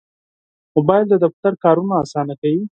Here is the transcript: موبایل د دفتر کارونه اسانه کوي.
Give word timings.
موبایل 0.75 1.05
د 1.09 1.15
دفتر 1.25 1.53
کارونه 1.63 1.93
اسانه 2.03 2.33
کوي. 2.41 2.63